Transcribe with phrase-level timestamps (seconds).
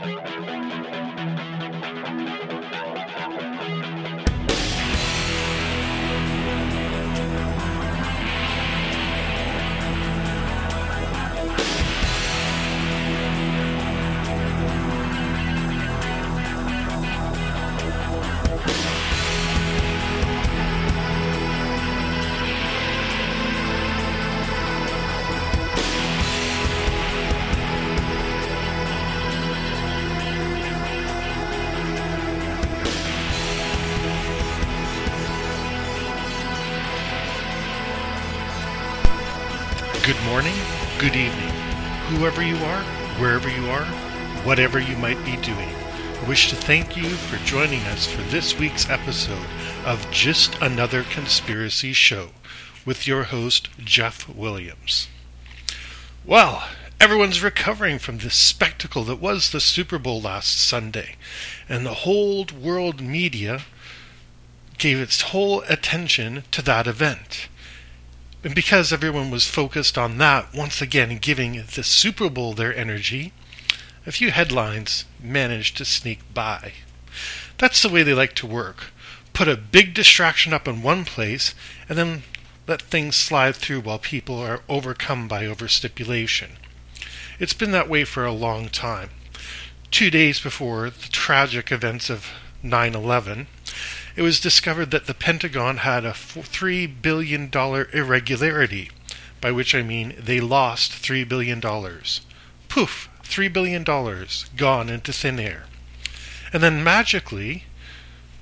[0.00, 0.28] Good evening,
[42.42, 42.82] you are,
[43.20, 43.84] wherever you are,
[44.44, 45.68] whatever you might be doing.
[45.68, 49.46] I wish to thank you for joining us for this week's episode
[49.84, 52.30] of Just Another Conspiracy Show
[52.84, 55.08] with your host, Jeff Williams.
[56.24, 56.68] Well,
[57.00, 61.16] everyone's recovering from the spectacle that was the Super Bowl last Sunday,
[61.68, 63.62] and the whole world media
[64.78, 67.48] gave its whole attention to that event.
[68.44, 73.32] And because everyone was focused on that, once again giving the Super Bowl their energy,
[74.06, 76.72] a few headlines managed to sneak by.
[77.58, 78.92] That's the way they like to work.
[79.32, 81.54] Put a big distraction up in one place
[81.88, 82.22] and then
[82.68, 86.50] let things slide through while people are overcome by overstipulation.
[87.40, 89.10] It's been that way for a long time.
[89.90, 92.28] Two days before the tragic events of
[92.62, 93.46] 9 11,
[94.18, 98.90] it was discovered that the Pentagon had a $3 billion irregularity,
[99.40, 101.60] by which I mean they lost $3 billion.
[101.60, 103.08] Poof!
[103.22, 105.66] $3 billion gone into thin air.
[106.52, 107.66] And then magically,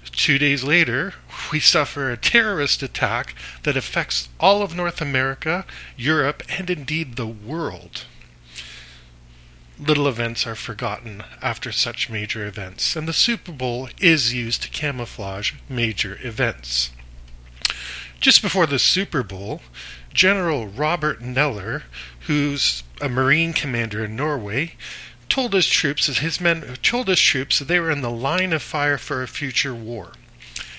[0.07, 1.13] two days later,
[1.53, 7.27] we suffer a terrorist attack that affects all of North America, Europe, and indeed the
[7.27, 8.07] world
[9.79, 14.71] little events are forgotten after such major events, and the Super Bowl is used to
[14.71, 16.91] camouflage major events.
[18.21, 19.61] Just before the Super Bowl,
[20.15, 21.83] General Robert Neller,
[22.21, 24.73] who's a Marine commander in Norway,
[25.29, 28.53] told his troops that his men told his troops that they were in the line
[28.53, 30.13] of fire for a future war.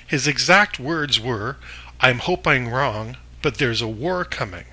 [0.06, 1.58] His exact words were,
[2.00, 4.66] I'm hoping wrong, but there's a war coming.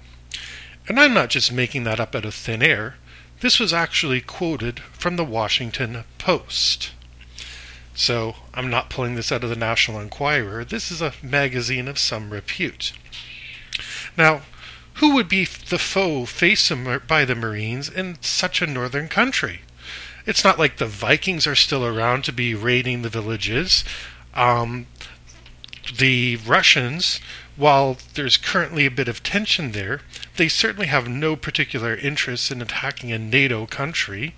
[0.88, 2.97] And I'm not just making that up out of thin air.
[3.41, 6.93] This was actually quoted from the Washington Post.
[7.95, 10.65] So I'm not pulling this out of the National Enquirer.
[10.65, 12.93] This is a magazine of some repute.
[14.17, 14.43] Now,
[14.95, 16.72] who would be the foe faced
[17.06, 19.61] by the Marines in such a northern country?
[20.27, 23.84] It's not like the Vikings are still around to be raiding the villages.
[24.33, 24.87] Um,
[25.99, 27.21] the Russians
[27.56, 30.00] while there's currently a bit of tension there,
[30.37, 34.34] they certainly have no particular interest in attacking a NATO country.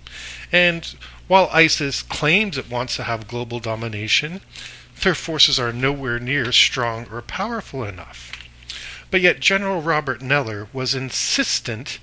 [0.51, 0.95] And
[1.27, 4.41] while ISIS claims it wants to have global domination,
[5.01, 8.31] their forces are nowhere near strong or powerful enough.
[9.09, 11.99] But yet, General Robert Neller was insistent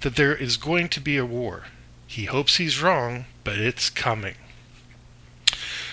[0.00, 1.64] that there is going to be a war.
[2.06, 4.36] He hopes he's wrong, but it's coming.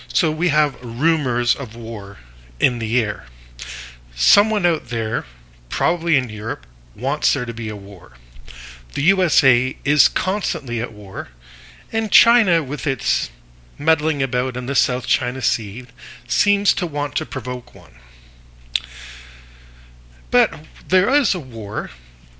[0.08, 2.18] So we have rumors of war
[2.60, 3.24] in the air.
[4.14, 5.24] Someone out there,
[5.68, 6.66] probably in Europe,
[6.96, 8.12] wants there to be a war.
[8.94, 11.28] The USA is constantly at war,
[11.92, 13.30] and China, with its
[13.78, 15.86] meddling about in the South China Sea,
[16.28, 17.94] seems to want to provoke one.
[20.30, 20.54] But
[20.88, 21.90] there is a war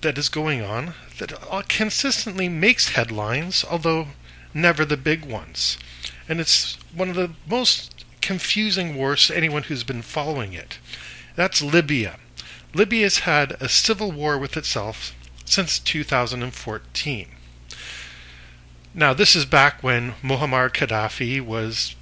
[0.00, 4.08] that is going on that uh, consistently makes headlines, although
[4.52, 5.78] never the big ones.
[6.28, 7.93] And it's one of the most
[8.24, 10.78] confusing wars to anyone who's been following it.
[11.36, 12.18] That's Libya.
[12.72, 15.14] Libya's had a civil war with itself
[15.44, 17.28] since 2014.
[18.94, 21.96] Now, this is back when Muammar Gaddafi was.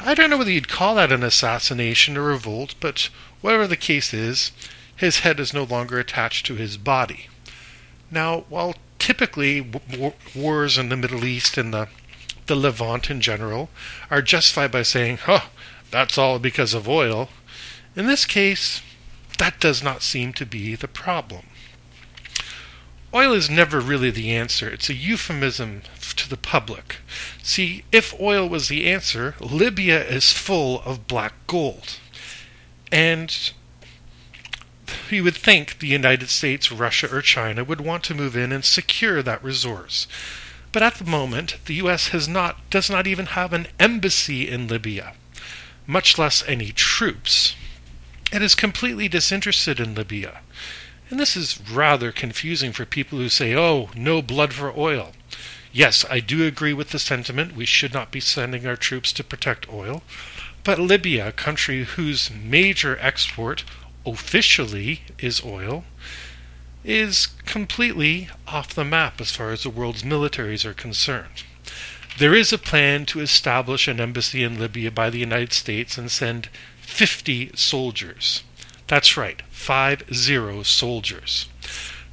[0.00, 3.10] I don't know whether you'd call that an assassination or revolt, but
[3.42, 4.52] whatever the case is,
[4.96, 7.28] his head is no longer attached to his body.
[8.10, 9.70] Now, while typically
[10.34, 11.88] wars in the Middle East and the,
[12.46, 13.68] the Levant in general
[14.10, 15.48] are justified by saying, oh,
[15.90, 17.28] that's all because of oil,
[17.96, 18.82] in this case,
[19.38, 21.46] that does not seem to be the problem.
[23.12, 24.68] Oil is never really the answer.
[24.68, 25.82] It's a euphemism
[26.16, 26.96] to the public.
[27.42, 31.98] See, if oil was the answer, Libya is full of black gold.
[32.90, 33.52] And
[35.10, 38.64] you would think the United States, Russia, or China would want to move in and
[38.64, 40.08] secure that resource.
[40.74, 44.66] But at the moment, the US has not does not even have an embassy in
[44.66, 45.14] Libya,
[45.86, 47.54] much less any troops.
[48.32, 50.40] It is completely disinterested in Libya.
[51.10, 55.12] And this is rather confusing for people who say, oh, no blood for oil.
[55.72, 57.54] Yes, I do agree with the sentiment.
[57.54, 60.02] We should not be sending our troops to protect oil.
[60.64, 63.62] But Libya, a country whose major export
[64.04, 65.84] officially is oil,
[66.84, 71.42] is completely off the map as far as the world's militaries are concerned.
[72.18, 76.10] There is a plan to establish an embassy in Libya by the United States and
[76.10, 76.48] send
[76.82, 78.44] 50 soldiers.
[78.86, 81.48] That's right, five zero soldiers.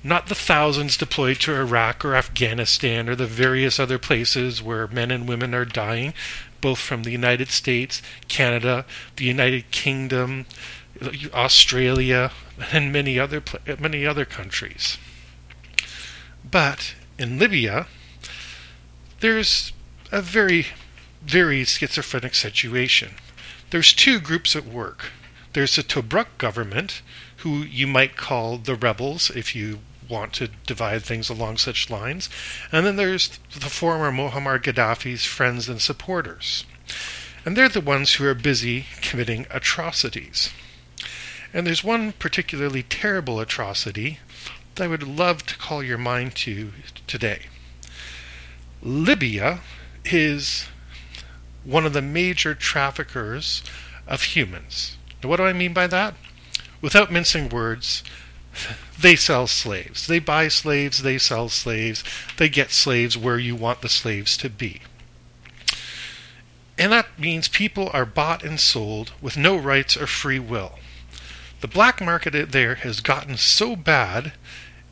[0.03, 5.11] Not the thousands deployed to Iraq or Afghanistan or the various other places where men
[5.11, 6.15] and women are dying,
[6.61, 8.85] both from the United States, Canada,
[9.17, 10.47] the United Kingdom,
[11.33, 12.31] Australia,
[12.71, 13.43] and many other
[13.79, 14.97] many other countries.
[16.49, 17.87] But in Libya,
[19.19, 19.71] there's
[20.11, 20.67] a very,
[21.21, 23.11] very schizophrenic situation.
[23.69, 25.11] There's two groups at work.
[25.53, 27.01] There's the Tobruk government,
[27.37, 32.29] who you might call the rebels if you want to divide things along such lines.
[32.71, 36.65] And then there's the former Muammar Gaddafi's friends and supporters.
[37.45, 40.51] And they're the ones who are busy committing atrocities.
[41.53, 44.19] And there's one particularly terrible atrocity
[44.75, 46.71] that I would love to call your mind to
[47.07, 47.47] today.
[48.81, 49.59] Libya
[50.05, 50.67] is
[51.63, 53.63] one of the major traffickers
[54.07, 54.97] of humans.
[55.21, 56.15] Now, what do I mean by that?
[56.81, 58.03] Without mincing words,
[58.99, 60.07] they sell slaves.
[60.07, 62.03] They buy slaves, they sell slaves,
[62.37, 64.81] they get slaves where you want the slaves to be.
[66.77, 70.79] And that means people are bought and sold with no rights or free will.
[71.61, 74.33] The black market there has gotten so bad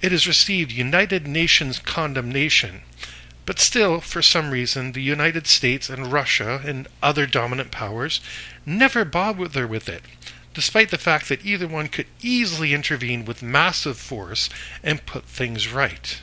[0.01, 2.81] it has received United Nations condemnation
[3.49, 8.21] but still, for some reason, the United States and Russia and other dominant powers
[8.63, 10.03] never bother with it,
[10.53, 14.51] despite the fact that either one could easily intervene with massive force
[14.83, 16.21] and put things right.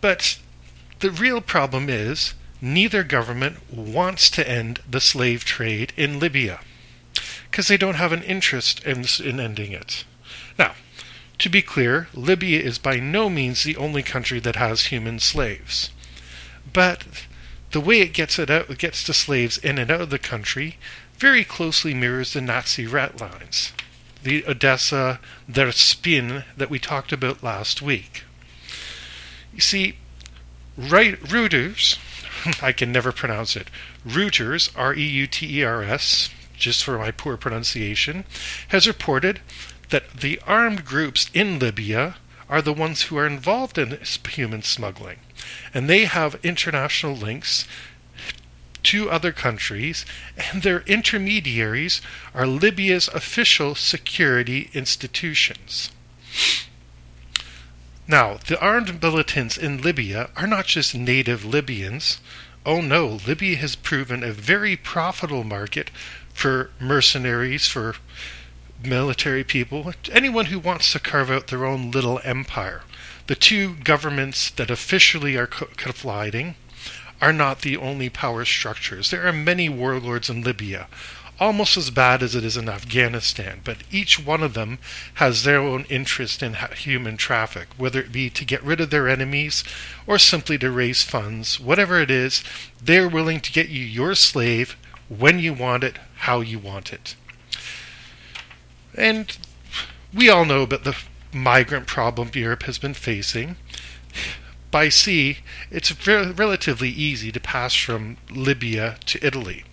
[0.00, 0.40] But
[0.98, 6.58] the real problem is neither government wants to end the slave trade in Libya
[7.54, 10.04] because they don't have an interest in, in ending it.
[10.58, 10.72] Now,
[11.38, 15.90] to be clear, Libya is by no means the only country that has human slaves.
[16.72, 17.04] But
[17.70, 20.78] the way it gets it out, gets the slaves in and out of the country,
[21.16, 23.72] very closely mirrors the Nazi rat lines,
[24.20, 28.24] the Odessa, their spin that we talked about last week.
[29.54, 29.98] You see,
[30.76, 31.98] right, Reuters,
[32.60, 33.70] I can never pronounce it,
[34.04, 38.24] Reuters, R E U T E R S, just for my poor pronunciation,
[38.68, 39.40] has reported
[39.90, 42.16] that the armed groups in Libya
[42.48, 43.98] are the ones who are involved in
[44.28, 45.18] human smuggling.
[45.72, 47.66] And they have international links
[48.84, 50.04] to other countries,
[50.36, 52.00] and their intermediaries
[52.34, 55.90] are Libya's official security institutions.
[58.06, 62.18] Now, the armed militants in Libya are not just native Libyans.
[62.66, 65.90] Oh no, Libya has proven a very profitable market
[66.34, 67.94] for mercenaries, for
[68.82, 72.82] military people, anyone who wants to carve out their own little empire.
[73.26, 76.56] The two governments that officially are co- colliding
[77.22, 79.10] are not the only power structures.
[79.10, 80.88] There are many warlords in Libya,
[81.40, 84.78] almost as bad as it is in Afghanistan, but each one of them
[85.14, 89.08] has their own interest in human traffic, whether it be to get rid of their
[89.08, 89.64] enemies
[90.06, 91.58] or simply to raise funds.
[91.58, 92.44] Whatever it is,
[92.82, 94.76] they're willing to get you your slave
[95.08, 97.16] when you want it, how you want it.
[98.96, 99.36] And
[100.12, 100.96] we all know about the
[101.32, 103.56] migrant problem Europe has been facing.
[104.70, 105.38] By sea,
[105.70, 109.64] it's relatively easy to pass from Libya to Italy.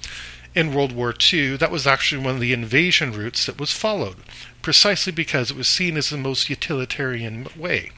[0.53, 4.17] In World War II, that was actually one of the invasion routes that was followed,
[4.61, 7.91] precisely because it was seen as the most utilitarian way.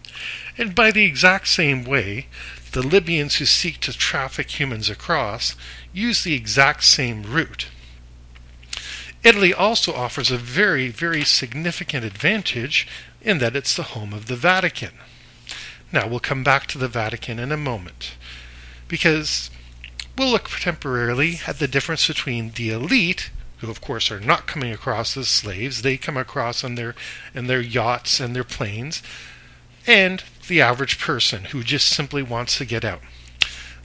[0.58, 2.28] And by the exact same way,
[2.74, 5.56] the Libyans who seek to traffic humans across
[5.94, 7.68] use the exact same route.
[9.24, 12.88] Italy also offers a very, very significant advantage
[13.22, 14.92] in that it's the home of the Vatican.
[15.94, 18.16] Now, we'll come back to the Vatican in a moment,
[18.88, 19.50] because
[20.18, 24.74] we'll look temporarily at the difference between the elite, who of course are not coming
[24.74, 26.96] across as slaves, they come across on their,
[27.34, 29.02] in their yachts and their planes,
[29.88, 33.02] and the average person who just simply wants to get out.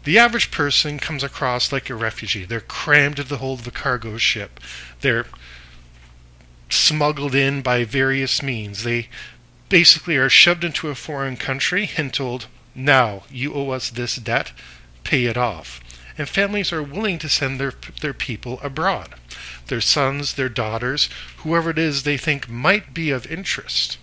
[0.04, 2.44] The average person comes across like a refugee.
[2.44, 4.60] They're crammed into the hold of a cargo ship.
[5.00, 5.26] They're
[6.70, 8.84] smuggled in by various means.
[8.84, 9.08] They
[9.68, 14.52] basically are shoved into a foreign country and told, now you owe us this debt,
[15.04, 15.80] pay it off.
[16.16, 19.14] And families are willing to send their, their people abroad
[19.68, 23.98] their sons, their daughters, whoever it is they think might be of interest.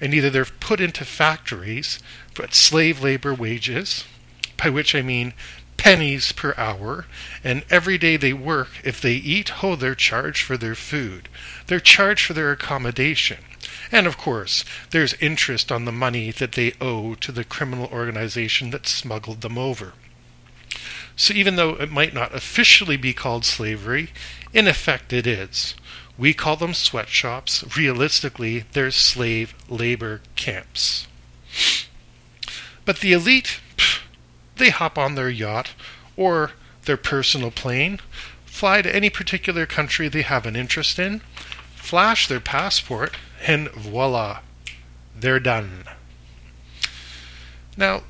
[0.00, 1.98] And either they're put into factories
[2.42, 4.04] at slave labor wages,
[4.56, 5.34] by which I mean
[5.76, 7.06] pennies per hour,
[7.42, 11.28] and every day they work, if they eat, oh, they're charged for their food.
[11.66, 13.38] They're charged for their accommodation.
[13.90, 18.70] And of course, there's interest on the money that they owe to the criminal organization
[18.70, 19.94] that smuggled them over.
[21.16, 24.10] So even though it might not officially be called slavery,
[24.52, 25.74] in effect it is.
[26.20, 27.64] We call them sweatshops.
[27.78, 31.06] Realistically, they're slave labor camps.
[32.84, 33.60] But the elite,
[34.56, 35.70] they hop on their yacht
[36.18, 36.52] or
[36.84, 38.00] their personal plane,
[38.44, 41.22] fly to any particular country they have an interest in,
[41.74, 44.40] flash their passport, and voila,
[45.18, 45.84] they're done.
[47.78, 48.02] Now,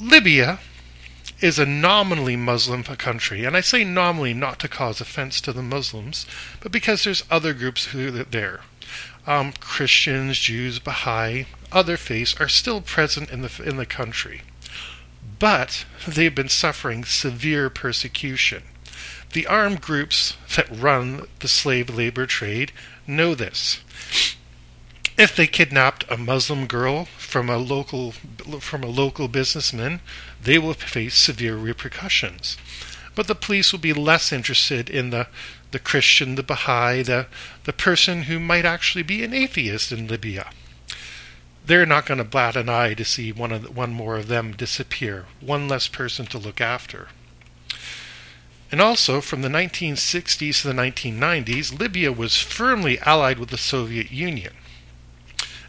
[0.00, 0.60] Libya
[1.40, 5.62] is a nominally Muslim country, and I say nominally not to cause offense to the
[5.62, 6.26] Muslims,
[6.60, 8.60] but because there's other groups who are there.
[9.26, 14.42] Um, Christians, Jews, Baha'i, other faiths are still present in the in the country,
[15.38, 18.64] but they've been suffering severe persecution.
[19.32, 22.72] The armed groups that run the slave labor trade
[23.06, 23.80] know this.
[25.20, 30.00] If they kidnapped a Muslim girl from a local from a local businessman,
[30.42, 32.56] they will face severe repercussions.
[33.14, 35.26] But the police will be less interested in the
[35.72, 37.26] the Christian, the Baha'i, the
[37.64, 40.52] the person who might actually be an atheist in Libya.
[41.66, 44.28] They're not going to bat an eye to see one of the, one more of
[44.28, 47.08] them disappear, one less person to look after.
[48.72, 54.10] And also, from the 1960s to the 1990s, Libya was firmly allied with the Soviet
[54.10, 54.54] Union.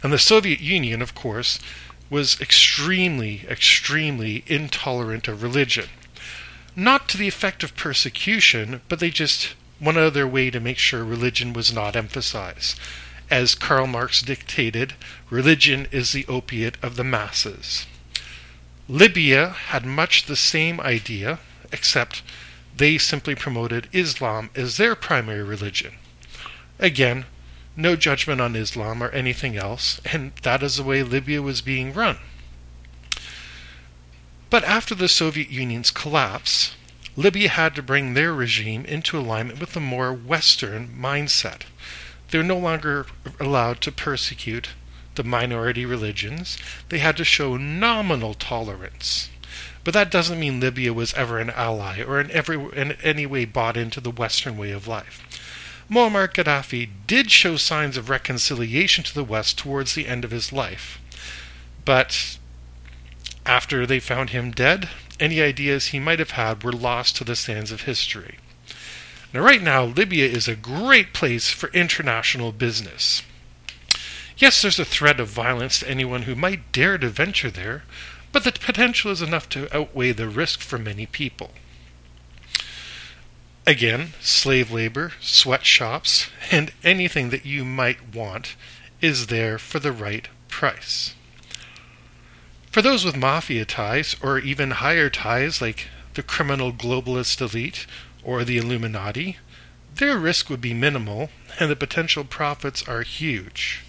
[0.02, 1.58] And the Soviet Union, of course,
[2.10, 5.86] was extremely, extremely intolerant of religion.
[6.74, 10.78] Not to the effect of persecution, but they just went out their way to make
[10.78, 12.78] sure religion was not emphasized.
[13.30, 14.94] As Karl Marx dictated,
[15.30, 17.86] religion is the opiate of the masses.
[18.88, 21.38] Libya had much the same idea,
[21.72, 22.22] except
[22.76, 25.94] they simply promoted Islam as their primary religion.
[26.78, 27.24] Again,
[27.76, 31.92] no judgment on Islam or anything else, and that is the way Libya was being
[31.92, 32.18] run.
[34.50, 36.74] But after the Soviet Union's collapse,
[37.16, 41.62] Libya had to bring their regime into alignment with a more Western mindset.
[42.30, 43.06] They're no longer
[43.38, 44.70] allowed to persecute
[45.14, 46.58] the minority religions.
[46.88, 49.28] They had to show nominal tolerance.
[49.84, 53.44] But that doesn't mean Libya was ever an ally or in, every, in any way
[53.44, 55.26] bought into the Western way of life.
[55.90, 60.52] Muammar Gaddafi did show signs of reconciliation to the West towards the end of his
[60.52, 61.00] life.
[61.84, 62.38] But
[63.44, 67.36] after they found him dead, any ideas he might have had were lost to the
[67.36, 68.38] sands of history.
[69.32, 73.22] Now, right now, Libya is a great place for international business.
[74.36, 77.84] Yes, there's a threat of violence to anyone who might dare to venture there,
[78.32, 81.52] but the potential is enough to outweigh the risk for many people.
[83.66, 88.56] Again, slave labor, sweatshops, and anything that you might want
[89.00, 91.14] is there for the right price.
[92.72, 97.86] For those with mafia ties, or even higher ties like the criminal globalist elite
[98.24, 99.38] or the Illuminati,
[99.94, 103.82] their risk would be minimal and the potential profits are huge.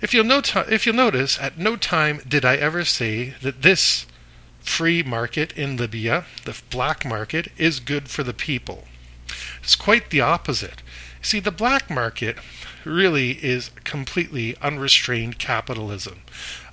[0.00, 4.06] If you'll, not- if you'll notice, at no time did I ever say that this
[4.68, 8.84] free market in Libya, the black market, is good for the people.
[9.62, 10.82] It's quite the opposite.
[11.20, 12.36] See, the black market
[12.84, 16.20] really is completely unrestrained capitalism,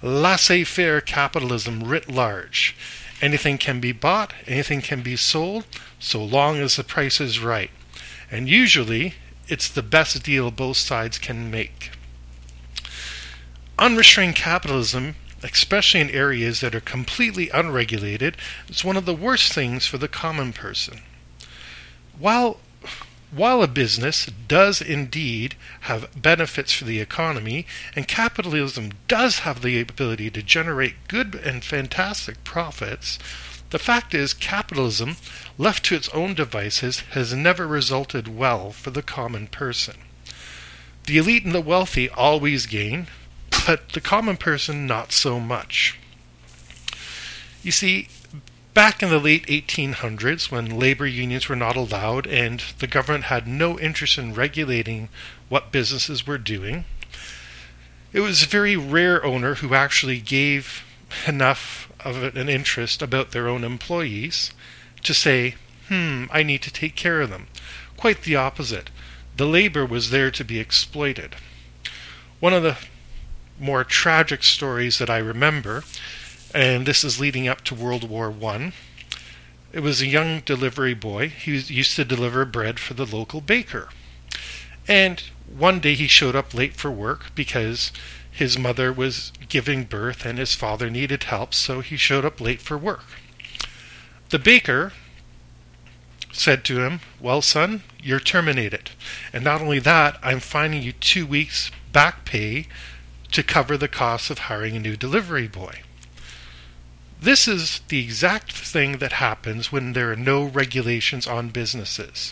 [0.01, 2.75] laissez faire capitalism writ large.
[3.21, 5.65] Anything can be bought, anything can be sold,
[5.99, 7.71] so long as the price is right.
[8.29, 9.15] And usually,
[9.47, 11.91] it's the best deal both sides can make.
[13.79, 15.15] Unrestrained capitalism,
[15.53, 18.35] especially in areas that are completely unregulated,
[18.67, 21.01] is one of the worst things for the common person.
[22.17, 22.59] While
[23.31, 29.81] while a business does indeed have benefits for the economy, and capitalism does have the
[29.81, 33.19] ability to generate good and fantastic profits,
[33.71, 35.17] the fact is capitalism,
[35.57, 39.95] left to its own devices, has never resulted well for the common person.
[41.05, 43.07] The elite and the wealthy always gain,
[43.65, 45.97] but the common person not so much.
[47.63, 48.09] You see,
[48.73, 53.47] back in the late 1800s, when labor unions were not allowed and the government had
[53.47, 55.09] no interest in regulating
[55.49, 56.85] what businesses were doing,
[58.13, 60.83] it was a very rare owner who actually gave
[61.27, 64.51] enough of an interest about their own employees
[65.03, 65.55] to say,
[65.87, 67.47] hmm, I need to take care of them.
[67.97, 68.89] Quite the opposite.
[69.37, 71.35] The labor was there to be exploited.
[72.39, 72.77] One of the
[73.59, 75.83] more tragic stories that I remember,
[76.53, 78.73] and this is leading up to World War One.
[79.71, 81.29] It was a young delivery boy.
[81.29, 83.89] He used to deliver bread for the local baker.
[84.87, 87.91] And one day he showed up late for work because
[88.31, 92.61] his mother was giving birth and his father needed help, so he showed up late
[92.61, 93.05] for work.
[94.29, 94.93] The baker
[96.31, 98.91] said to him, Well, son, you're terminated.
[99.31, 102.67] And not only that, I'm fining you two weeks back pay
[103.35, 105.81] to cover the cost of hiring a new delivery boy.
[107.19, 112.31] This is the exact thing that happens when there are no regulations on businesses.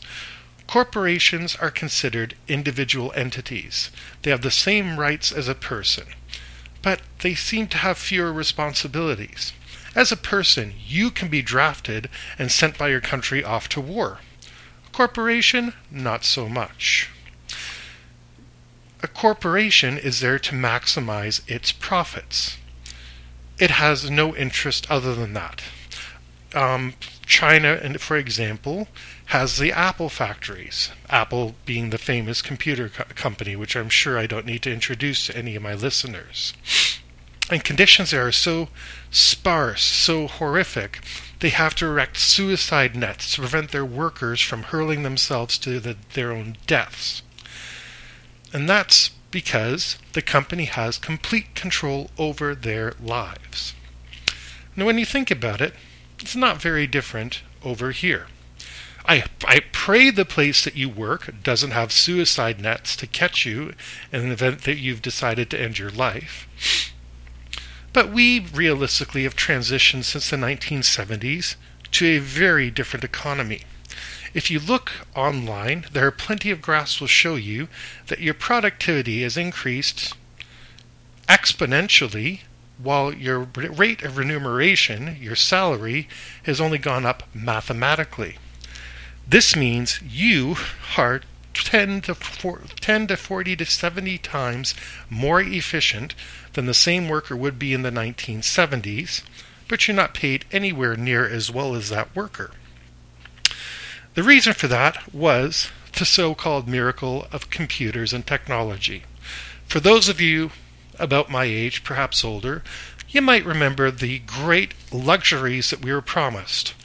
[0.65, 3.91] Corporations are considered individual entities.
[4.21, 6.05] They have the same rights as a person,
[6.81, 9.51] but they seem to have fewer responsibilities.
[9.95, 14.19] As a person, you can be drafted and sent by your country off to war.
[14.87, 17.09] A corporation, not so much.
[19.03, 22.57] A corporation is there to maximize its profits
[23.59, 25.61] it has no interest other than that.
[26.53, 26.93] Um,
[27.25, 28.87] China, for example,
[29.27, 30.91] has the Apple factories.
[31.09, 35.27] Apple being the famous computer co- company, which I'm sure I don't need to introduce
[35.27, 36.53] to any of my listeners.
[37.49, 38.69] And conditions there are so
[39.11, 40.99] sparse, so horrific,
[41.39, 45.97] they have to erect suicide nets to prevent their workers from hurling themselves to the,
[46.13, 47.22] their own deaths.
[48.53, 53.73] And that's because the company has complete control over their lives.
[54.75, 55.73] Now, when you think about it,
[56.19, 58.27] it's not very different over here.
[59.05, 63.73] I, I pray the place that you work doesn't have suicide nets to catch you
[64.11, 66.47] in an event that you've decided to end your life.
[67.91, 71.55] But we realistically have transitioned since the 1970s
[71.91, 73.61] to a very different economy.
[74.33, 77.67] If you look online, there are plenty of graphs will show you
[78.07, 80.15] that your productivity has increased
[81.29, 82.39] exponentially
[82.79, 86.07] while your rate of remuneration, your salary,
[86.43, 88.37] has only gone up mathematically.
[89.27, 90.55] This means you
[90.97, 91.21] are
[91.53, 94.73] 10 to, 10 to 40 to 70 times
[95.11, 96.15] more efficient
[96.53, 99.21] than the same worker would be in the 1970s,
[99.67, 102.51] but you're not paid anywhere near as well as that worker.
[104.15, 109.05] The reason for that was the so called miracle of computers and technology.
[109.65, 110.51] For those of you
[110.99, 112.61] about my age, perhaps older,
[113.09, 116.75] you might remember the great luxuries that we were promised.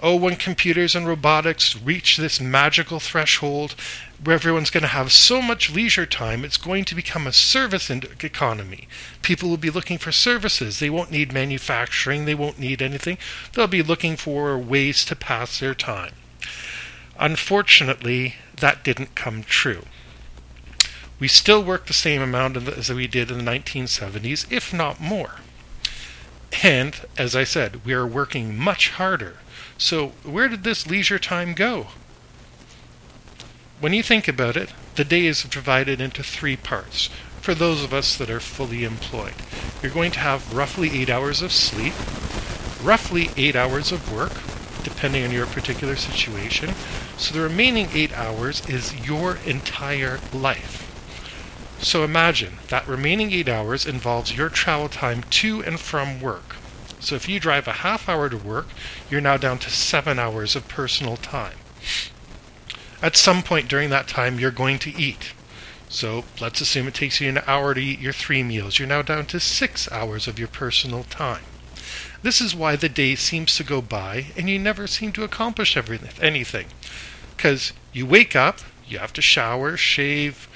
[0.00, 3.74] Oh, when computers and robotics reach this magical threshold
[4.22, 7.90] where everyone's going to have so much leisure time, it's going to become a service
[7.90, 8.86] economy.
[9.22, 10.78] People will be looking for services.
[10.78, 13.18] They won't need manufacturing, they won't need anything.
[13.54, 16.12] They'll be looking for ways to pass their time.
[17.18, 19.84] Unfortunately, that didn't come true.
[21.18, 25.36] We still work the same amount as we did in the 1970s, if not more.
[26.62, 29.36] And, as I said, we are working much harder.
[29.78, 31.88] So, where did this leisure time go?
[33.80, 37.92] When you think about it, the day is divided into three parts for those of
[37.92, 39.34] us that are fully employed.
[39.82, 41.94] You're going to have roughly eight hours of sleep,
[42.82, 44.32] roughly eight hours of work,
[45.06, 46.74] depending on your particular situation.
[47.16, 50.82] So the remaining eight hours is your entire life.
[51.80, 56.56] So imagine that remaining eight hours involves your travel time to and from work.
[56.98, 58.66] So if you drive a half hour to work,
[59.08, 61.58] you're now down to seven hours of personal time.
[63.00, 65.34] At some point during that time, you're going to eat.
[65.88, 68.80] So let's assume it takes you an hour to eat your three meals.
[68.80, 71.44] You're now down to six hours of your personal time.
[72.22, 75.76] This is why the day seems to go by and you never seem to accomplish
[75.76, 76.66] everything, anything.
[77.36, 80.48] Because you wake up, you have to shower, shave,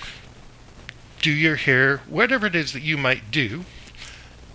[1.21, 3.65] do your hair, whatever it is that you might do.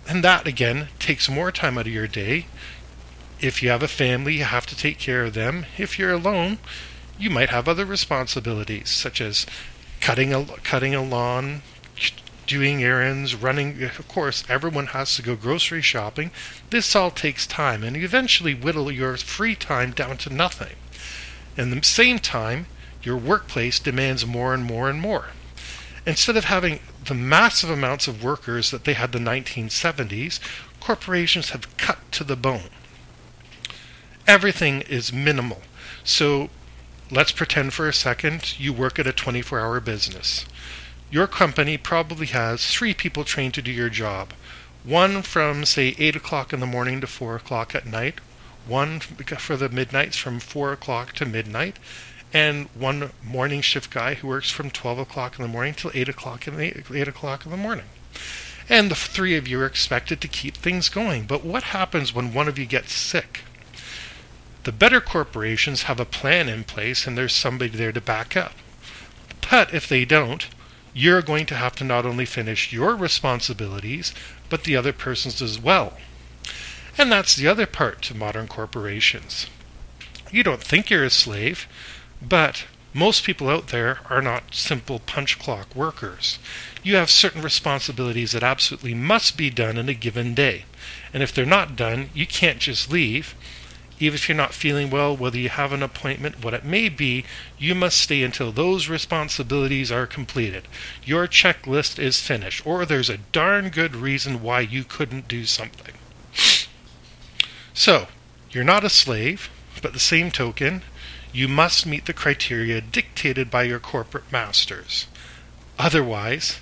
[0.08, 2.46] And that, again, takes more time out of your day.
[3.40, 5.66] If you have a family, you have to take care of them.
[5.78, 6.58] If you're alone,
[7.18, 9.46] you might have other responsibilities, such as
[10.00, 11.62] cutting a, cutting a lawn,
[12.46, 13.82] doing errands, running.
[13.82, 16.30] Of course, everyone has to go grocery shopping.
[16.70, 20.76] This all takes time, and you eventually whittle your free time down to nothing.
[21.56, 22.66] At the same time,
[23.02, 25.26] your workplace demands more and more and more.
[26.06, 30.38] Instead of having the massive amounts of workers that they had in the 1970s,
[30.80, 32.70] corporations have cut to the bone.
[34.26, 35.62] Everything is minimal.
[36.04, 36.50] So
[37.10, 40.46] let's pretend for a second you work at a 24 hour business.
[41.10, 44.32] Your company probably has three people trained to do your job.
[44.82, 48.20] One from, say, 8 o'clock in the morning to 4 o'clock at night,
[48.66, 51.78] one for the midnights from 4 o'clock to midnight,
[52.32, 56.08] and one morning shift guy who works from 12 o'clock in the morning till 8
[56.08, 57.86] o'clock in the 8 o'clock in the morning.
[58.68, 61.24] and the three of you are expected to keep things going.
[61.24, 63.42] But what happens when one of you gets sick?
[64.64, 68.54] The better corporations have a plan in place and there's somebody there to back up.
[69.48, 70.48] But if they don't,
[70.96, 74.14] you're going to have to not only finish your responsibilities,
[74.48, 75.92] but the other person's as well.
[76.96, 79.46] And that's the other part to modern corporations.
[80.32, 81.68] You don't think you're a slave,
[82.22, 86.38] but most people out there are not simple punch clock workers.
[86.82, 90.64] You have certain responsibilities that absolutely must be done in a given day.
[91.12, 93.34] And if they're not done, you can't just leave.
[93.98, 97.24] Even if you're not feeling well, whether you have an appointment, what it may be,
[97.58, 100.68] you must stay until those responsibilities are completed.
[101.04, 105.94] Your checklist is finished, or there's a darn good reason why you couldn't do something.
[107.78, 108.06] So,
[108.50, 109.50] you're not a slave,
[109.82, 110.80] but the same token,
[111.30, 115.06] you must meet the criteria dictated by your corporate masters.
[115.78, 116.60] Otherwise,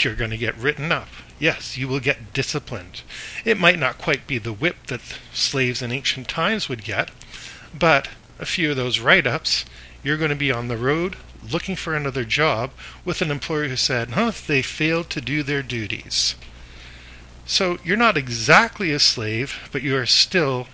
[0.00, 1.08] you're going to get written up.
[1.40, 3.02] Yes, you will get disciplined.
[3.44, 5.00] It might not quite be the whip that
[5.32, 7.10] slaves in ancient times would get,
[7.76, 9.64] but a few of those write ups,
[10.02, 11.16] you're going to be on the road
[11.50, 12.70] looking for another job
[13.04, 16.34] with an employer who said, huh, they failed to do their duties.
[17.46, 20.68] So you're not exactly a slave, but you are still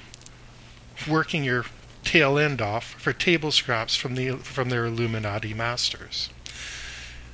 [1.08, 1.66] working your
[2.02, 6.28] tail end off for table scraps from the from their Illuminati masters.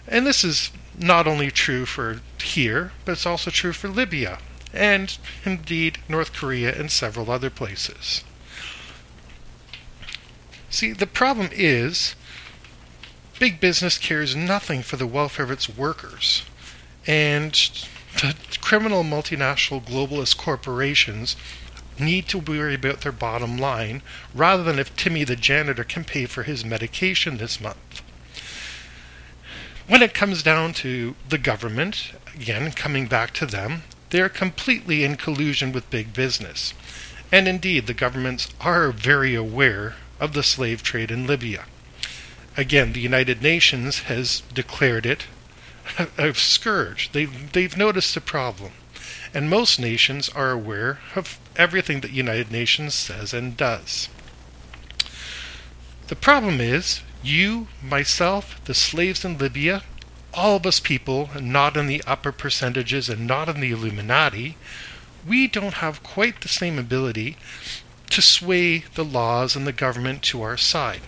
[0.08, 4.38] And this is not only true for here, but it's also true for Libya,
[4.72, 8.24] and indeed North Korea and several other places.
[10.70, 12.14] See, the problem is
[13.38, 16.44] big business cares nothing for the welfare of its workers.
[17.06, 17.52] And
[18.20, 21.36] the criminal multinational globalist corporations
[21.98, 24.02] need to worry about their bottom line
[24.34, 28.01] rather than if Timmy the janitor can pay for his medication this month.
[29.88, 35.16] When it comes down to the government, again, coming back to them, they're completely in
[35.16, 36.72] collusion with big business.
[37.32, 41.64] And indeed, the governments are very aware of the slave trade in Libya.
[42.56, 45.24] Again, the United Nations has declared it
[46.18, 47.10] a scourge.
[47.12, 48.72] They've, they've noticed the problem.
[49.34, 54.08] And most nations are aware of everything that United Nations says and does.
[56.08, 59.82] The problem is, you, myself, the slaves in Libya,
[60.34, 64.56] all of us people, not in the upper percentages and not in the Illuminati,
[65.26, 67.36] we don't have quite the same ability
[68.10, 71.00] to sway the laws and the government to our side.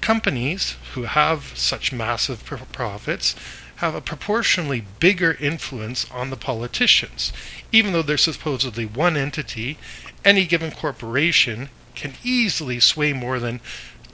[0.00, 3.34] Companies who have such massive profits
[3.76, 7.32] have a proportionally bigger influence on the politicians.
[7.72, 9.78] Even though they're supposedly one entity,
[10.24, 13.60] any given corporation can easily sway more than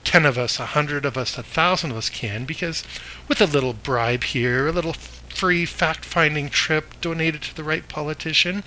[0.06, 2.84] 10 of us, a 100 of us, a 1,000 of us can, because
[3.26, 7.88] with a little bribe here, a little free fact finding trip donated to the right
[7.88, 8.62] politician,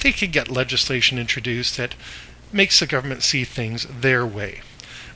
[0.00, 1.94] they can get legislation introduced that
[2.52, 4.60] makes the government see things their way.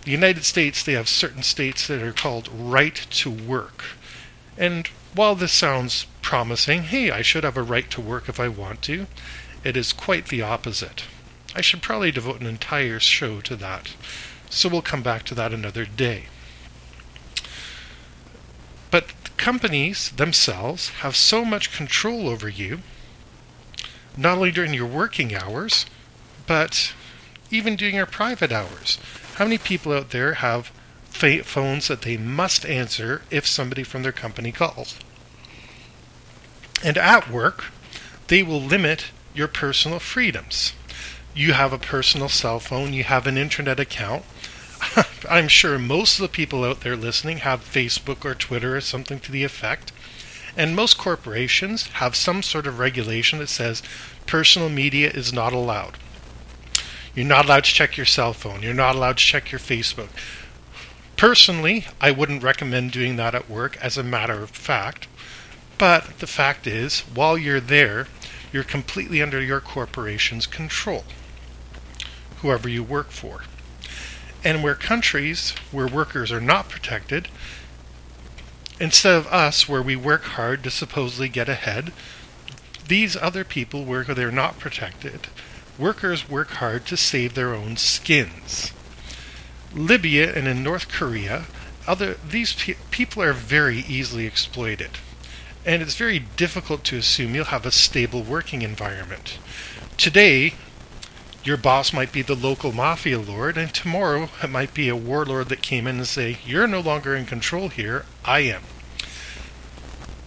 [0.05, 3.85] The United States, they have certain states that are called right to work.
[4.57, 8.47] And while this sounds promising, hey, I should have a right to work if I
[8.47, 9.09] want to,
[9.65, 11.05] it is quite the opposite.
[11.57, 13.91] I should probably devote an entire show to that,
[14.53, 16.25] so we'll come back to that another day.
[18.91, 22.81] But companies themselves have so much control over you,
[24.17, 25.87] not only during your working hours,
[26.47, 26.93] but
[27.51, 28.99] even during your private hours.
[29.37, 30.71] How many people out there have
[31.13, 34.99] phones that they must answer if somebody from their company calls.
[36.83, 37.67] And at work,
[38.29, 40.73] they will limit your personal freedoms.
[41.35, 44.25] You have a personal cell phone, you have an internet account.
[45.31, 49.21] I'm sure most of the people out there listening have Facebook or Twitter or something
[49.21, 49.93] to the effect.
[50.57, 53.83] And most corporations have some sort of regulation that says
[54.27, 55.97] personal media is not allowed.
[57.15, 58.63] You're not allowed to check your cell phone.
[58.63, 60.09] You're not allowed to check your Facebook.
[61.17, 65.07] Personally, I wouldn't recommend doing that at work as a matter of fact.
[65.79, 68.09] But the fact is, while you're there,
[68.53, 71.05] you're completely under your corporation's control,
[72.41, 73.43] whoever you work for.
[74.45, 77.29] And where countries where workers are not protected,
[78.81, 81.93] instead of us where we work hard to supposedly get ahead,
[82.89, 85.29] these other people where they're not protected,
[85.79, 88.73] workers work hard to save their own skins.
[89.75, 91.45] Libya and in North Korea,
[91.87, 94.91] other these pe- people are very easily exploited.
[95.65, 99.39] And it's very difficult to assume you'll have a stable working environment.
[99.97, 100.55] Today,
[101.45, 105.49] your boss might be the local mafia lord, and tomorrow it might be a warlord
[105.49, 108.63] that came in and say, You're no longer in control here, I am.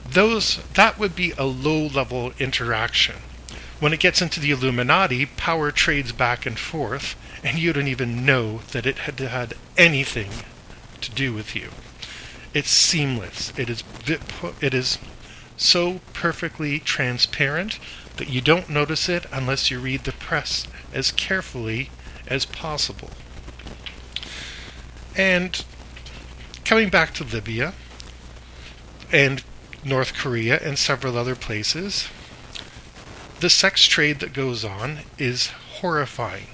[0.07, 3.15] those that would be a low level interaction.
[3.79, 8.25] When it gets into the Illuminati, power trades back and forth, and you don't even
[8.25, 10.29] know that it had had anything
[11.01, 11.69] to do with you.
[12.53, 13.51] It's seamless.
[13.57, 13.83] It is
[14.61, 14.97] it is
[15.57, 17.79] so perfectly transparent
[18.17, 21.89] that you don't notice it unless you read the press as carefully
[22.27, 23.11] as possible.
[25.15, 25.63] And
[26.63, 27.73] coming back to Libya
[29.11, 29.43] and
[29.83, 32.07] North Korea and several other places,
[33.39, 35.47] the sex trade that goes on is
[35.79, 36.47] horrifying.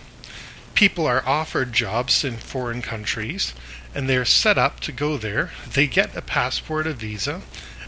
[0.74, 3.54] People are offered jobs in foreign countries
[3.94, 5.52] and they're set up to go there.
[5.72, 7.42] They get a passport, a visa,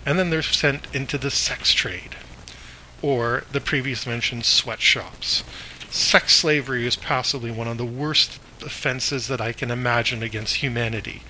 [0.05, 2.15] and then they're sent into the sex trade
[3.04, 5.44] or the previous mentioned sweatshops.
[5.92, 11.22] Sex slavery is possibly one of the worst offenses that I can imagine against humanity.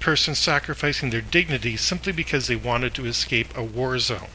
[0.00, 4.30] Persons sacrificing their dignity simply because they wanted to escape a war zone.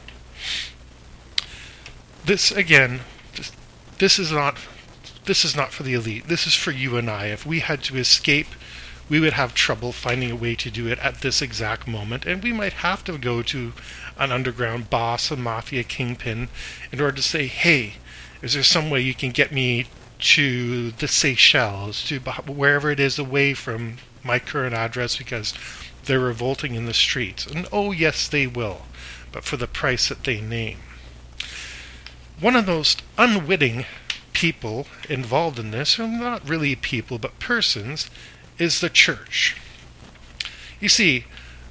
[2.24, 3.00] This again,
[3.98, 4.56] this, is not
[5.24, 6.28] this is not for the elite.
[6.28, 7.26] This is for you and I.
[7.26, 8.46] If we had to escape
[9.08, 12.42] we would have trouble finding a way to do it at this exact moment, and
[12.42, 13.72] we might have to go to
[14.18, 16.48] an underground boss, a mafia kingpin,
[16.90, 17.94] in order to say, hey,
[18.42, 19.86] is there some way you can get me
[20.18, 25.52] to the Seychelles, to wherever it is away from my current address because
[26.04, 27.46] they're revolting in the streets?
[27.46, 28.82] And oh, yes, they will,
[29.32, 30.78] but for the price that they name.
[32.40, 33.86] One of those unwitting
[34.32, 38.10] people involved in this, or not really people, but persons,
[38.58, 39.56] is the church.
[40.80, 41.24] You see,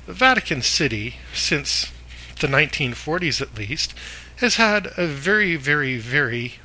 [0.07, 1.91] the Vatican City, since
[2.39, 3.93] the 1940s at least,
[4.37, 6.55] has had a very, very, very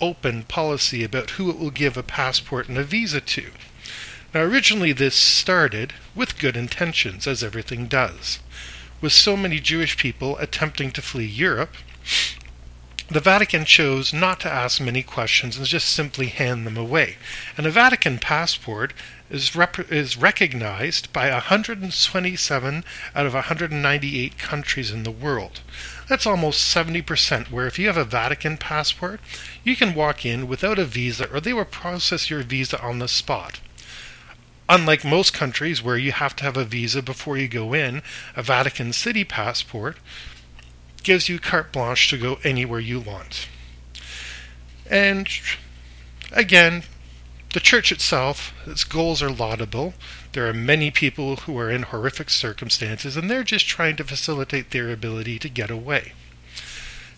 [0.00, 3.50] open policy about who it will give a passport and a visa to.
[4.34, 8.40] Now, originally, this started with good intentions, as everything does.
[9.00, 11.74] With so many Jewish people attempting to flee Europe,
[13.08, 17.16] the Vatican chose not to ask many questions and just simply hand them away.
[17.56, 18.92] And a Vatican passport
[19.30, 25.60] is, rep- is recognized by 127 out of 198 countries in the world.
[26.08, 29.20] That's almost 70%, where if you have a Vatican passport,
[29.62, 33.08] you can walk in without a visa or they will process your visa on the
[33.08, 33.60] spot.
[34.68, 38.02] Unlike most countries where you have to have a visa before you go in,
[38.34, 39.96] a Vatican City passport
[41.06, 43.46] gives you carte blanche to go anywhere you want.
[44.90, 45.28] And
[46.32, 46.82] again,
[47.52, 49.94] the church itself, its goals are laudable.
[50.32, 54.72] There are many people who are in horrific circumstances, and they're just trying to facilitate
[54.72, 56.12] their ability to get away.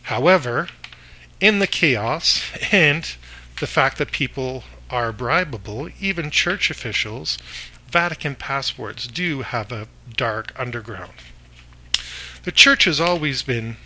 [0.02, 0.68] However,
[1.40, 3.10] in the chaos and
[3.58, 7.38] the fact that people are bribable, even church officials,
[7.90, 11.14] Vatican passports do have a dark underground.
[12.48, 13.76] The church has always been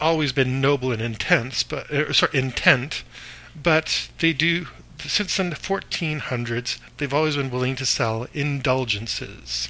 [0.00, 3.04] always been noble and intense, but er, sorry, intent,
[3.54, 9.68] but they do since the 1400s they've always been willing to sell indulgences.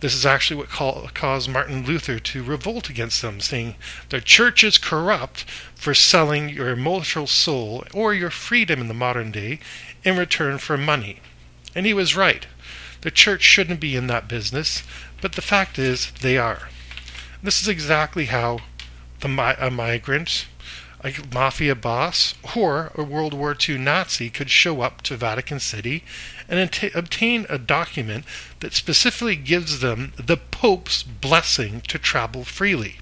[0.00, 3.76] This is actually what call, caused Martin Luther to revolt against them, saying
[4.10, 9.30] the church is corrupt for selling your immortal soul or your freedom in the modern
[9.32, 9.58] day
[10.04, 11.20] in return for money.
[11.74, 12.46] And he was right.
[13.00, 14.82] The church shouldn't be in that business,
[15.22, 16.68] but the fact is they are.
[17.42, 18.58] This is exactly how
[19.20, 20.46] the, a migrant,
[21.02, 26.04] a mafia boss, or a World War II Nazi could show up to Vatican City
[26.48, 28.26] and obtain a document
[28.60, 32.98] that specifically gives them the Pope's blessing to travel freely.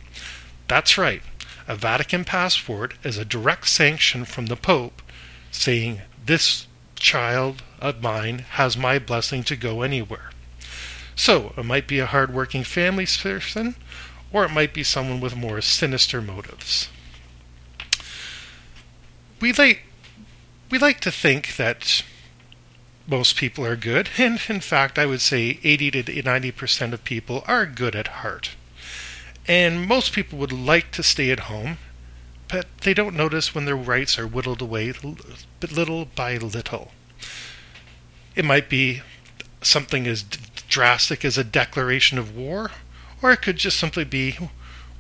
[0.68, 1.22] That's right,
[1.66, 5.03] a Vatican passport is a direct sanction from the Pope
[5.51, 10.31] saying, This child of mine has my blessing to go anywhere.
[11.16, 13.74] So, it might be a hard-working family person,
[14.32, 16.88] or it might be someone with more sinister motives.
[19.40, 19.82] We like
[20.70, 22.02] we like to think that
[23.06, 27.42] most people are good, and in fact, I would say 80 to 90% of people
[27.46, 28.50] are good at heart.
[29.46, 31.78] And most people would like to stay at home,
[32.48, 34.92] but they don't notice when their rights are whittled away
[35.62, 36.90] little by little.
[38.36, 39.00] It might be
[39.62, 42.72] something as drastic as a declaration of war,
[43.22, 44.37] or it could just simply be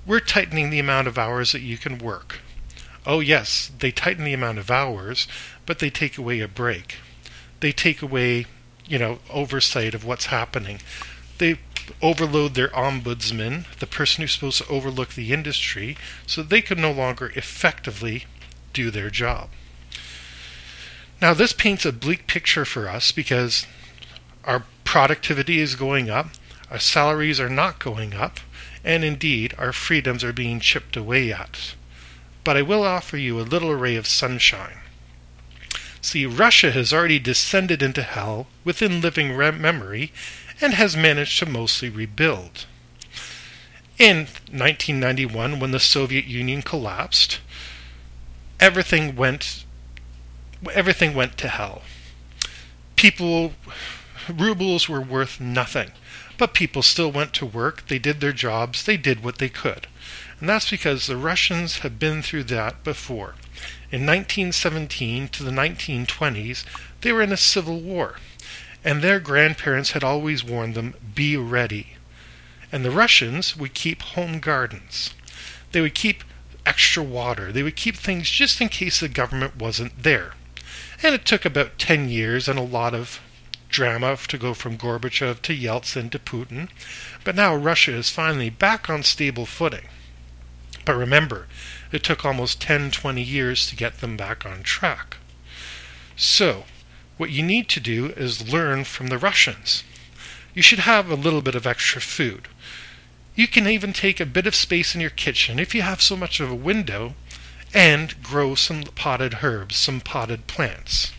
[0.06, 2.40] we're tightening the amount of hours that you can work.
[3.04, 5.28] Oh, yes, they tighten the amount of hours,
[5.66, 6.96] but they take away a break.
[7.60, 8.46] They take away,
[8.86, 10.80] you know, oversight of what's happening.
[11.38, 11.58] They
[12.02, 16.92] overload their ombudsman, the person who's supposed to overlook the industry, so they can no
[16.92, 18.24] longer effectively
[18.72, 19.48] do their job.
[21.20, 23.66] Now, this paints a bleak picture for us because
[24.44, 26.28] our productivity is going up,
[26.70, 28.40] our salaries are not going up,
[28.84, 31.74] and indeed our freedoms are being chipped away at.
[32.44, 34.78] But I will offer you a little ray of sunshine.
[36.00, 40.12] See, Russia has already descended into hell within living memory
[40.60, 42.66] and has managed to mostly rebuild.
[43.98, 47.40] In 1991, when the Soviet Union collapsed,
[48.60, 49.64] everything went
[50.72, 51.82] everything went to hell.
[52.96, 53.54] People
[54.28, 55.92] rubles were worth nothing,
[56.36, 59.86] but people still went to work, they did their jobs, they did what they could.
[60.40, 63.34] And that's because the Russians had been through that before.
[63.90, 66.64] In 1917 to the 1920s,
[67.00, 68.16] they were in a civil war,
[68.84, 71.96] and their grandparents had always warned them be ready.
[72.70, 75.14] And the Russians would keep home gardens.
[75.72, 76.22] They would keep
[76.64, 77.50] extra water.
[77.50, 80.34] They would keep things just in case the government wasn't there.
[81.02, 83.20] And it took about 10 years and a lot of
[83.68, 86.68] drama to go from Gorbachev to Yeltsin to Putin.
[87.24, 89.88] But now Russia is finally back on stable footing.
[90.84, 91.46] But remember,
[91.92, 95.18] it took almost 10, 20 years to get them back on track.
[96.16, 96.64] So,
[97.18, 99.84] what you need to do is learn from the Russians.
[100.54, 102.48] You should have a little bit of extra food.
[103.34, 106.16] You can even take a bit of space in your kitchen if you have so
[106.16, 107.14] much of a window
[107.74, 111.12] and grow some potted herbs, some potted plants.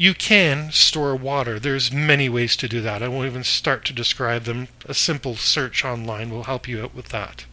[0.00, 1.60] You can store water.
[1.60, 3.02] There's many ways to do that.
[3.02, 4.68] I won't even start to describe them.
[4.86, 7.44] A simple search online will help you out with that.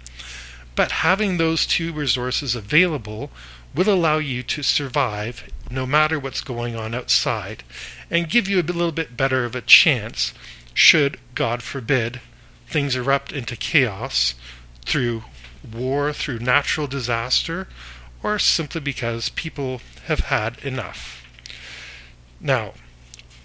[0.73, 3.31] But having those two resources available
[3.75, 7.65] will allow you to survive no matter what's going on outside
[8.09, 10.33] and give you a little bit better of a chance
[10.73, 12.21] should, God forbid,
[12.65, 14.35] things erupt into chaos
[14.85, 15.25] through
[15.69, 17.67] war, through natural disaster,
[18.23, 21.26] or simply because people have had enough.
[22.39, 22.73] Now,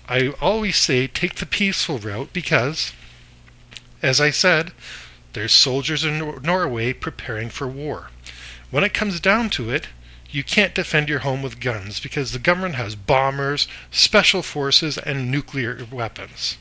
[0.08, 2.92] I always say take the peaceful route because,
[4.02, 4.72] as I said,
[5.32, 8.10] there's soldiers in Norway preparing for war.
[8.70, 9.88] When it comes down to it,
[10.30, 15.30] you can't defend your home with guns because the government has bombers, special forces, and
[15.30, 16.56] nuclear weapons.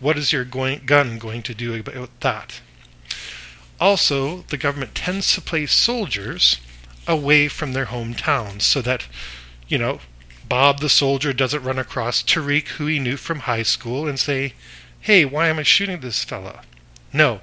[0.00, 2.60] What is your going, gun going to do about that?
[3.80, 6.58] Also, the government tends to place soldiers
[7.06, 9.06] away from their hometowns so that,
[9.66, 10.00] you know,
[10.48, 14.54] Bob the soldier doesn't run across Tariq, who he knew from high school, and say,
[15.00, 16.62] Hey, why am I shooting this fella?
[17.12, 17.40] No,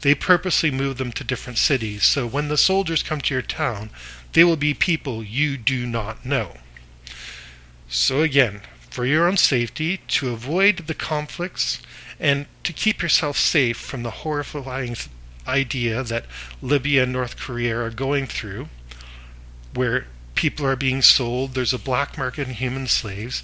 [0.00, 3.90] they purposely move them to different cities, so when the soldiers come to your town,
[4.32, 6.56] they will be people you do not know.
[7.88, 11.80] So again, for your own safety, to avoid the conflicts,
[12.18, 14.96] and to keep yourself safe from the horrifying
[15.46, 16.26] idea that
[16.60, 18.68] Libya and North Korea are going through,
[19.74, 20.06] where
[20.38, 23.42] people are being sold, there's a black market in human slaves,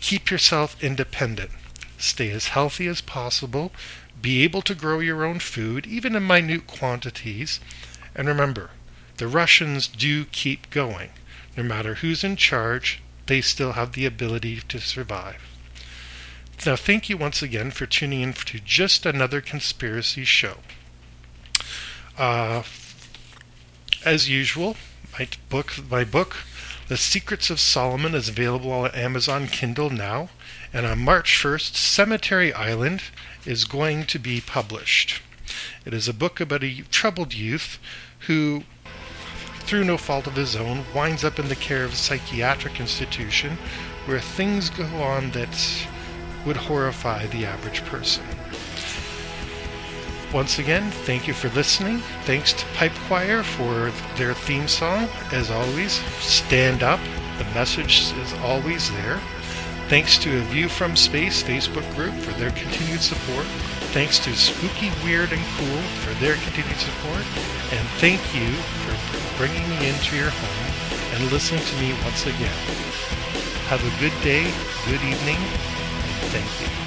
[0.00, 1.50] keep yourself independent.
[1.98, 3.72] Stay as healthy as possible,
[4.22, 7.58] be able to grow your own food, even in minute quantities.
[8.14, 8.70] And remember,
[9.16, 11.10] the Russians do keep going.
[11.56, 15.42] No matter who's in charge, they still have the ability to survive.
[16.64, 20.58] Now, thank you once again for tuning in to just another conspiracy show.
[22.16, 22.62] Uh,
[24.04, 24.76] as usual,
[25.18, 26.36] my book, my book,
[26.88, 30.28] The Secrets of Solomon, is available on Amazon Kindle now.
[30.74, 33.02] And on March 1st, Cemetery Island
[33.46, 35.22] is going to be published.
[35.86, 37.78] It is a book about a troubled youth
[38.26, 38.64] who,
[39.60, 43.56] through no fault of his own, winds up in the care of a psychiatric institution
[44.04, 45.86] where things go on that
[46.44, 48.24] would horrify the average person.
[50.32, 51.98] Once again, thank you for listening.
[52.24, 55.08] Thanks to Pipe Choir for their theme song.
[55.32, 57.00] As always, stand up.
[57.38, 59.20] The message is always there.
[59.88, 63.46] Thanks to A View from Space Facebook group for their continued support.
[63.94, 67.22] Thanks to Spooky, Weird, and Cool for their continued support.
[67.72, 68.50] And thank you
[68.82, 70.66] for bringing me into your home
[71.14, 72.58] and listening to me once again.
[73.68, 74.42] Have a good day,
[74.86, 75.38] good evening,
[76.30, 76.85] thank you.